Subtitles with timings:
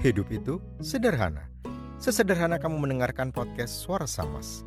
[0.00, 1.44] Hidup itu sederhana.
[2.00, 4.64] Sesederhana kamu mendengarkan podcast Suara Samas.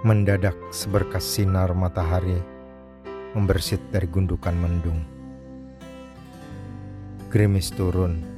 [0.00, 2.40] Mendadak seberkas sinar matahari
[3.36, 5.04] membersit dari gundukan mendung.
[7.28, 8.31] Gerimis turun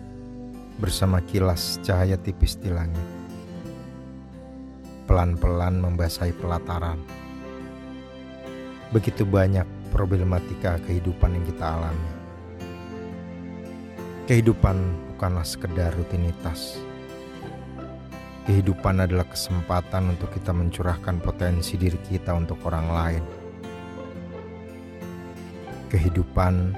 [0.79, 3.07] bersama kilas cahaya tipis di langit.
[5.05, 6.99] Pelan-pelan membasahi pelataran.
[8.91, 12.11] Begitu banyak problematika kehidupan yang kita alami.
[14.25, 14.77] Kehidupan
[15.13, 16.81] bukanlah sekedar rutinitas
[18.45, 23.25] Kehidupan adalah kesempatan untuk kita mencurahkan potensi diri kita untuk orang lain.
[25.89, 26.77] Kehidupan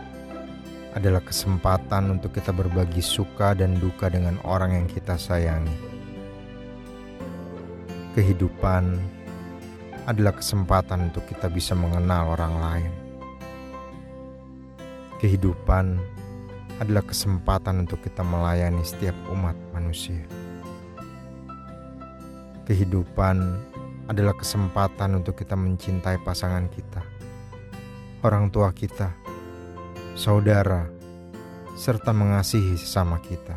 [0.97, 5.77] adalah kesempatan untuk kita berbagi suka dan duka dengan orang yang kita sayangi.
[8.17, 8.97] Kehidupan
[10.09, 12.93] adalah kesempatan untuk kita bisa mengenal orang lain.
[15.21, 16.01] Kehidupan
[16.81, 20.25] adalah kesempatan untuk kita melayani setiap umat manusia.
[22.65, 23.61] Kehidupan
[24.09, 27.05] adalah kesempatan untuk kita mencintai pasangan kita,
[28.25, 29.26] orang tua kita,
[30.17, 30.89] saudara,
[31.77, 33.53] serta mengasihi sesama kita.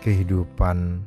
[0.00, 1.04] Kehidupan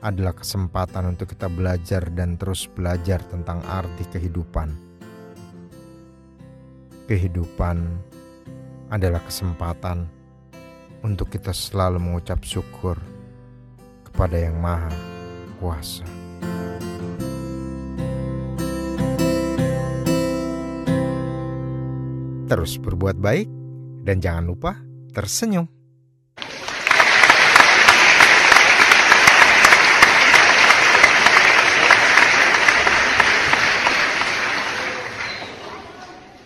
[0.00, 4.72] adalah kesempatan untuk kita belajar dan terus belajar tentang arti kehidupan.
[7.04, 7.76] Kehidupan
[8.88, 10.08] adalah kesempatan
[11.04, 12.96] untuk kita selalu mengucap syukur
[14.08, 14.92] kepada Yang Maha
[15.60, 16.19] kuasa.
[22.50, 23.46] Terus berbuat baik
[24.02, 24.74] dan jangan lupa
[25.14, 25.79] tersenyum.